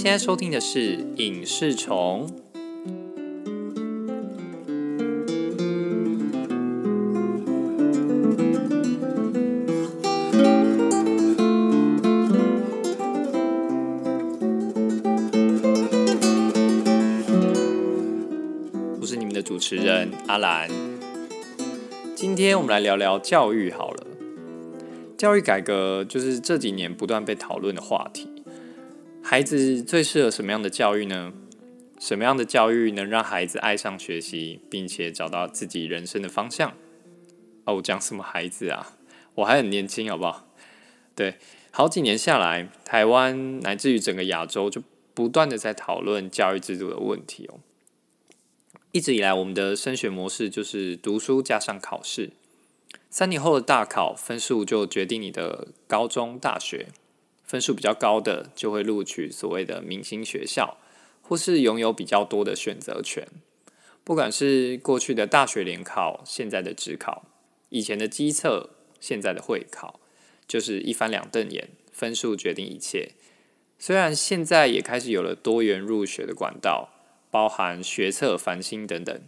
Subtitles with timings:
[0.00, 2.24] 现在收听的是《影视虫》。
[19.00, 20.70] 我是你们的主持人阿兰。
[22.14, 24.06] 今天我们来聊聊教育好了。
[25.16, 28.37] 教育改革就是这几年不断被讨论的话题。
[29.30, 31.34] 孩子最适合什么样的教育呢？
[32.00, 36.72] 什么样的教育能让孩子爱上学习，并且找到自己人生的方向？
[37.64, 38.96] 哦，讲什么孩子啊？
[39.34, 40.48] 我还很年轻，好不好？
[41.14, 41.34] 对，
[41.70, 44.82] 好几年下来，台湾乃至于整个亚洲就
[45.12, 47.60] 不断的在讨论教育制度的问题哦。
[48.92, 52.30] 一直以来，我们的升学模式就是读书加上考试。
[53.10, 56.86] 三年后的大考分数就决定你的高中、大学，
[57.48, 60.76] 分数比较高的就会录取所谓的明星学校，
[61.22, 63.26] 或是拥有比较多的选择权。
[64.04, 67.24] 不管是过去的大学联考，现在的职考，
[67.70, 69.98] 以前的基测，现在的会考，
[70.46, 73.12] 就是一翻两瞪眼，分数决定一切。
[73.78, 76.90] 虽然现在也开始有了多元入学的管道，
[77.30, 79.20] 包含学测、繁星等等。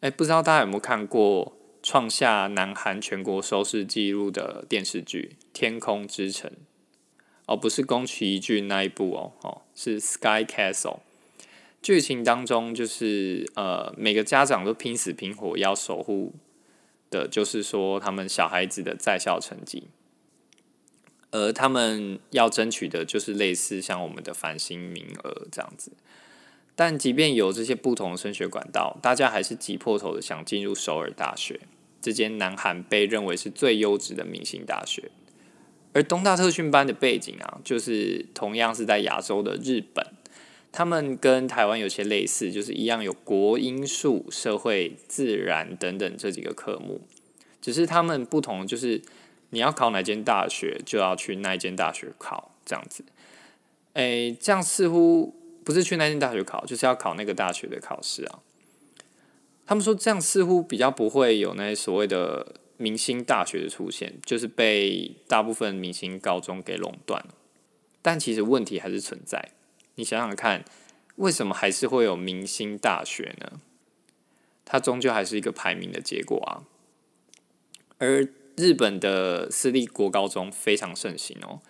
[0.00, 1.54] 哎，不知道大家有没有看过？
[1.80, 6.50] 创下南韩全国收视纪录的电视剧《天空之城》
[7.48, 10.72] 哦，不是宫崎骏那一部哦，哦是《Sky Castle》。
[11.80, 16.34] 剧情当中就是呃，每个家长都拼死拼活要守护
[17.08, 19.84] 的，就是说他们小孩子的在校成绩，
[21.30, 25.92] 而他们要争取的就是类似像我们的繁星名额这样子。
[26.76, 31.60] 但即便有这些不同的升学管道，大家还是挤破头的想进入首尔大学。
[32.02, 35.10] 这间南韩被认为是最优质的明星大学，
[35.92, 40.06] 而东大特训班的背景啊，就是同样是在亚洲的日本，
[40.70, 47.00] 他们跟台湾有些类似，就是一样有国英数、社会、自然等等这几个科目，
[47.60, 49.02] 只是他们不同，就是
[49.50, 53.02] 你要考哪间大学，就要去那间大学考这样子。
[53.94, 58.40] 诶，这样似乎不是去那间大学考，就是要考那个大学的考试啊。
[59.66, 67.34] 他们说这样似乎比较不会有那些所谓的明星大学的出现，就是被大部分明星高中给垄断了。
[68.00, 69.50] 但其实问题还是存在。
[69.96, 70.64] 你想想看，
[71.16, 73.60] 为什么还是会有明星大学呢？
[74.64, 76.64] 它终究还是一个排名的结果啊。
[77.98, 81.60] 而日本的私立国高中非常盛行哦，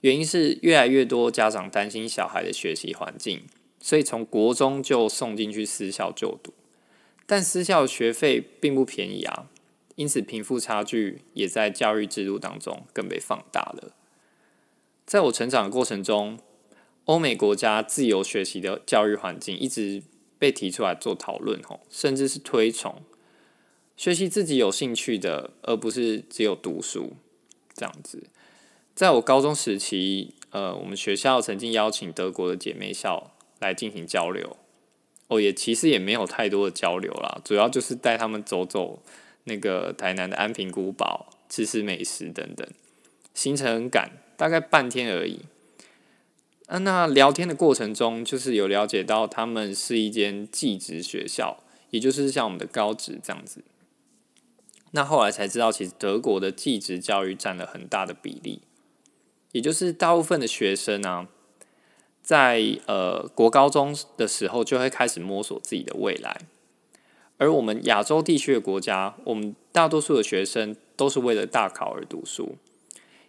[0.00, 3.42] 原因是越来越多家长担心小孩的学习环境，
[3.78, 6.54] 所以从国中就送进去私校就读。
[7.26, 9.50] 但私校学费并不便宜啊，
[9.96, 13.92] 因此贫富差距也在教育制度当中更被放大了。
[15.04, 16.38] 在我成长的过程中，
[17.06, 20.02] 欧美国家自由学习的教育环境一直
[20.38, 23.02] 被提出来做讨论，吼，甚至是推崇
[23.96, 27.14] 学习自己有兴趣的，而不是只有读书
[27.72, 28.24] 这样子。
[28.94, 34.56] 在我高中时期，呃，我们学校曾经邀请德国的姐妹校来进行交流。
[35.28, 39.02] 哦，也其实也没有太多的交流啦，主要就是带他们走走
[39.46, 42.68] 那个台南的安平古堡，吃吃美食等等，
[43.34, 45.40] 行程很赶，大概半天而已。
[46.66, 53.62] 啊，那聊天的过程中，就是有了解到他们是一间技职学校，也就是像我们的高职这样子。
[54.90, 58.62] 那后来才知道，其实德国的技职教育占了很大的比例，
[59.52, 61.28] 也就是大部分的学生啊。
[62.20, 66.40] 在呃国高中的时候，就会开始摸索自己的未来。
[67.38, 72.56] 而我们亚洲地区的国家，我们大多数的学生都是为了大考而读书。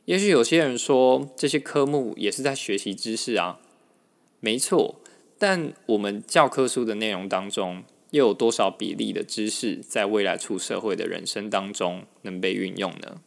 [0.06, 3.60] 也许有些人说，这些科目也是在学习知识啊，
[4.40, 5.02] 没错。
[5.38, 13.22] 但我们教科书的内容当中，又有多少比例的知识，在未来出社会的人生当中能被运用呢？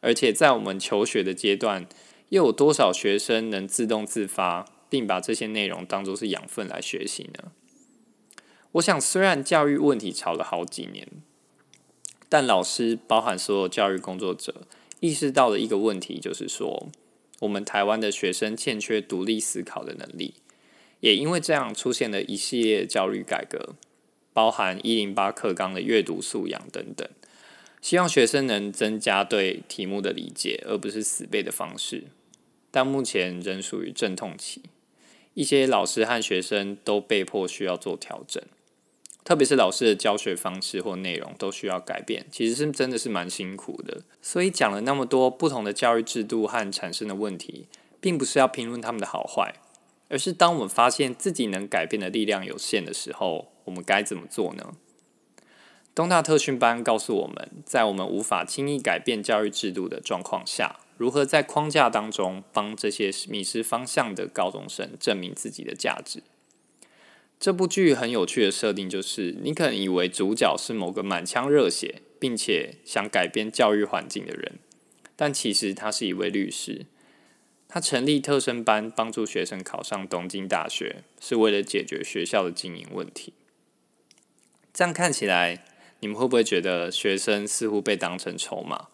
[0.00, 1.88] 而且在我们求学的阶段，
[2.28, 7.50] 又有多少学生能自动自发，并把这些内容当作是养分来学习呢？
[8.72, 11.08] 我想，虽然教育问题吵了好几年，
[12.28, 14.62] 但老师，包含所有教育工作者，
[15.00, 16.88] 意识到的一个问题，就是说，
[17.40, 20.34] 我们台湾的学生欠缺独立思考的能力，
[21.00, 23.74] 也因为这样，出现了一系列教育改革，
[24.34, 27.08] 包含一零八课纲的阅读素养等等。
[27.80, 32.08] 希望学生能增加对题目的理解，而不是死背的方式。
[32.70, 34.62] 但目前仍属于阵痛期，
[35.32, 38.42] 一些老师和学生都被迫需要做调整，
[39.28, 42.24] 特别是老师的教学方式或内容都需要改变。
[42.32, 44.00] 其实是真的是蛮辛苦的。
[44.22, 47.66] 所以讲了那么多不同的教育制度和产生的问题，
[48.00, 49.56] 并不是要评论他们的好坏，
[50.08, 54.72] 而是当我们发现自己能改变的力量有限的时候，我们该怎么做呢？
[55.94, 66.22] 东大特训班告诉我们，在我们无法轻易改变教育制度的状况下，如何在框架当中帮这些迷失方向的高中生证明自己的价值。
[67.40, 74.58] 这部剧很有趣的设定就是，你可能以为主角是某个满腔热血并且想改变教育环境的人，
[75.14, 76.86] 但其实他是一位律师。
[77.68, 83.34] 他成立特生班，帮助学生考上东京大学，是为了解决学校的经营问题。
[84.72, 85.64] 这样看起来。
[86.00, 88.86] 你们会不会觉得学生似乎被当成筹码？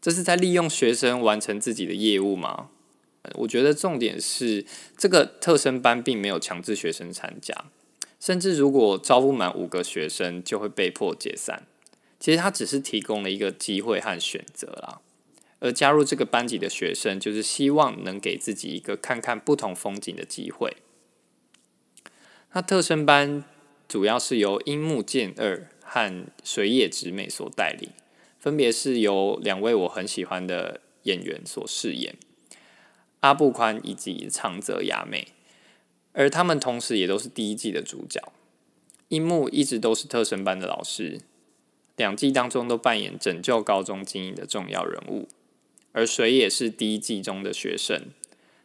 [0.00, 2.70] 这是在利用学生完成自己的业务吗？
[3.34, 4.64] 我觉得重点是
[4.96, 7.54] 这个特生班并没有强制学生参加，
[8.18, 11.66] 甚至如果招不满五个学生就会被迫解散。
[12.18, 15.00] 其实他只是提供了一个机会和选择啦，
[15.58, 20.76] 而加入这个班级的学生就是希望能给自己一个看看不同风景的机会。
[22.52, 23.44] 那特生班
[23.88, 25.68] 主要是由樱木健二。
[25.92, 27.90] 和水野直美所带领，
[28.38, 32.14] 分别是由两位我很喜欢的演员所饰演
[33.20, 35.28] 阿部宽以及长泽雅美，
[36.12, 38.32] 而他们同时也都是第一季的主角。
[39.08, 41.20] 樱木一直都是特生班的老师，
[41.96, 45.28] 两季当中都扮演拯救高中精英的重要人物，
[45.92, 48.06] 而水也是第一季中的学生，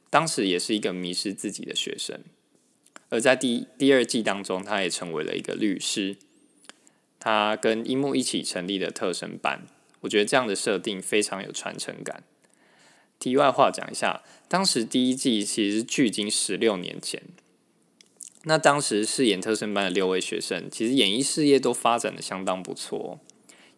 [0.09, 2.21] 当时也是一个迷失自己的学生，
[3.09, 6.17] 而在第第二季当中，他也成为了一个律师。
[7.19, 9.65] 他跟樱木一起成立的特生班，
[10.01, 12.23] 我觉得这样的设定非常有传承感。
[13.25, 17.23] 题外话讲一下，当时第一季其实距今十六年前，
[18.43, 23.19] 那当时饰演特生班的六位学生，其实演艺事业都发展的相当不错。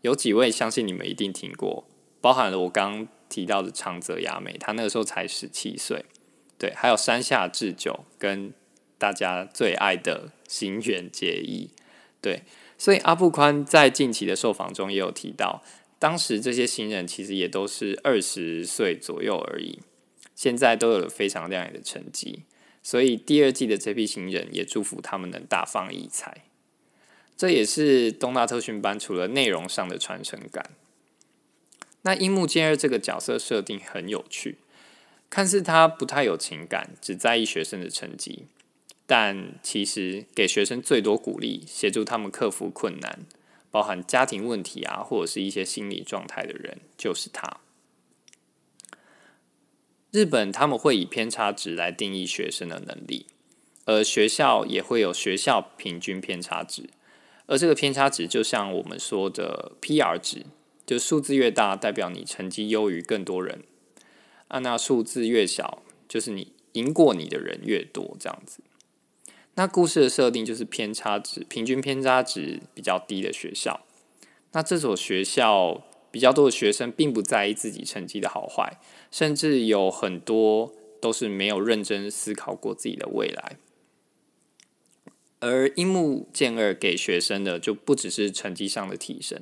[0.02, 1.88] 有几位相信你们一定听过，
[2.20, 6.04] 包含了我刚刚提到的长泽雅美，她那个时候才十七岁，
[6.60, 8.52] 对，还有山下智久跟
[8.98, 11.70] 大家最爱的新垣结衣，
[12.22, 12.42] 对。
[12.80, 15.64] 所以阿布宽在近期的受访中也有提到，
[16.00, 19.80] 当时这些新人其实也都是二十岁左右而已，
[20.36, 22.44] 现在都有了非常亮眼的成绩。
[22.84, 26.44] 所以第二季的这批新人也祝福他们能大放异彩。
[27.36, 30.72] 这也是东大特训班除了内容上的传承感。
[32.04, 34.58] 那樱木健二这个角色设定很有趣，
[35.30, 38.46] 看似他不太有情感，只在意学生的成绩。
[39.06, 43.26] 但其实给学生最多鼓励，协助他们克服困难，
[43.78, 47.60] 包含家庭问题啊，或者是一些心理状态的人，就是他。
[50.10, 53.28] 日本他们会以偏差值来定义学生的能力，
[53.86, 56.90] 而学校也会有学校平均偏差值，
[57.46, 60.48] 而这个偏差值就像我们说的 PR 值，
[60.84, 63.60] 就数字越大，代表你成绩优于更多人；
[64.48, 68.62] 啊，那数字越小，就是你赢过你的人越多，这样子。
[69.57, 73.81] 那故事的设定就是偏差值平均偏差值比较低的学校。
[74.51, 78.80] 那这所学校比较多的学生并不在意自己成绩的好坏，
[79.12, 80.71] 甚至有很多
[81.01, 83.57] 都是没有认真思考过自己的未来。
[85.39, 89.42] 而樱木健二给学生的就不只是成绩上的提升，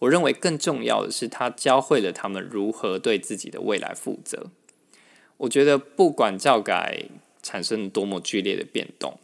[0.00, 4.50] 我认为更重要的是他教会了他们如何对自己的未来负责。
[5.38, 7.06] 我觉得不管教改
[7.42, 9.18] 产生多么剧烈的变动。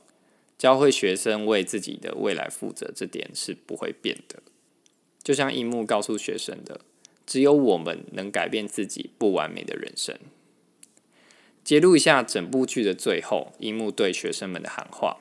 [0.60, 4.42] 教会学生为自己的未来负责，这点是不会变的。
[5.22, 6.82] 就像樱木告诉学生的
[7.24, 10.18] ：“只有我们能改变自己不完美的人生。”
[11.64, 15.16] 揭露一下整部剧的最后，樱木对学生们的喊话：“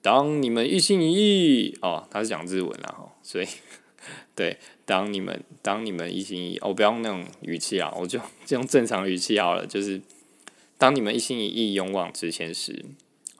[0.00, 3.46] 当你们一心一意哦，他是讲日文啦，哈，所以
[4.34, 10.00] 对，当你们当你们一心一意，我不要用那种语气啊，我 就用正常语气好了，就是
[10.78, 12.86] 当你们一心一意勇往直前时。”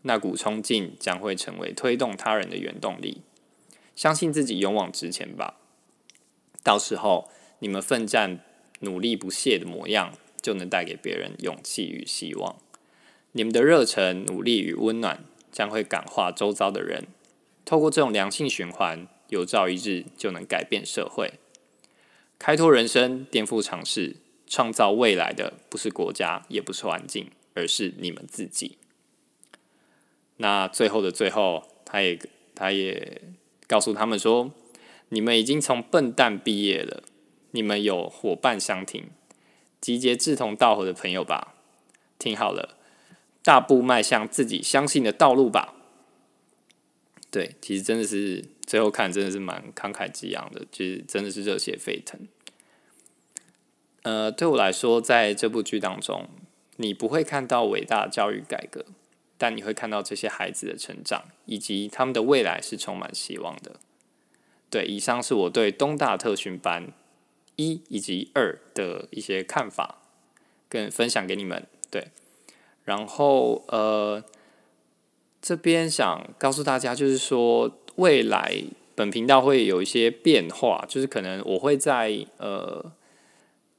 [0.02, 3.22] 那股冲劲将会成为推动他人的原动力。
[3.94, 5.58] 相信自己，勇往直前吧。
[6.62, 8.40] 到时候，你们奋战、
[8.80, 12.56] 努力不懈的模样，就能带给别人勇气与希望。
[13.32, 17.06] 你们的热忱、努力与温暖，将会感化周遭的人。
[17.64, 21.34] 透过这种良性循环，有朝一日就能改变社会，
[22.38, 24.16] 开拓人生，颠覆尝试，
[24.46, 28.78] 创造未来的不是国家，也不是环境，而是你们自己。
[30.42, 32.18] 那最后的最后，他也
[32.54, 33.20] 他也
[33.66, 34.50] 告诉他们说
[35.10, 37.02] ：“你们已经从笨蛋毕业了，
[37.50, 39.10] 你们有伙伴相挺，
[39.82, 41.54] 集结志同道合的朋友吧。
[42.18, 42.78] 听好了，
[43.42, 45.74] 大步迈向自己相信的道路吧。”
[47.30, 52.18] 对，其实真的是最后看真的是蛮慷慨激昂的，其实真的是热血沸腾。
[54.04, 56.28] 呃，对我来说，在这部剧当中。
[56.76, 58.86] 你不会看到伟大的教育改革，
[59.40, 63.76] 但你会看到这些孩子的成长，以及他们的未来是充满希望的。
[64.68, 66.92] 对，以上是我对东大特训班
[67.56, 70.02] 一以及二的一些看法，
[70.68, 71.66] 跟分享给你们。
[71.90, 72.08] 对，
[72.84, 74.22] 然后呃，
[75.40, 78.62] 这边想告诉大家，就是说未来
[78.94, 82.92] 本频道会有一些变化，就是可能我会在呃。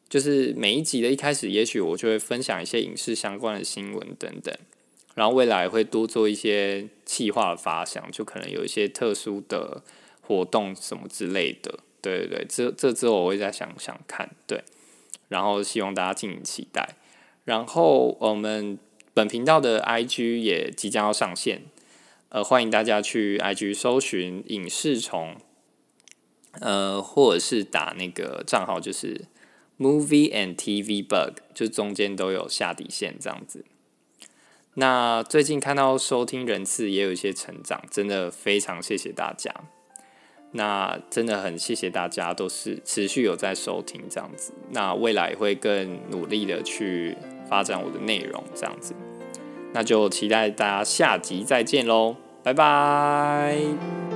[0.10, 4.54] 就是每一集的一开始，也许我就会分享一些影视相关的新闻等等，
[5.16, 9.84] 然后未来会多做一些企划的发想，就可能有一些特殊的
[10.22, 11.80] 活动什么之类的。
[12.02, 14.30] 对对对，这这之后我会再想想看。
[14.48, 14.64] 对，
[15.28, 16.96] 然后希望大家敬请期待。
[17.46, 18.78] 然后我们
[19.14, 21.64] 本频道的 IG 也即将要上线，
[22.30, 25.36] 呃，欢迎大家去 IG 搜寻影视虫，
[26.60, 29.26] 呃，或者是打那个账号就是。
[29.78, 33.66] Movie and TV Bug 就中间都有下底线这样子。
[34.76, 39.54] 那最近看到收听人次也有一些成长，真的非常谢谢大家。
[40.54, 44.54] 那真的很谢谢大家都是持续有在收听这样子。
[44.72, 47.16] 那未来会更努力的去
[47.50, 48.94] 发展我的内容这样子。
[49.74, 54.11] 那就期待大家下集再见喽，拜拜。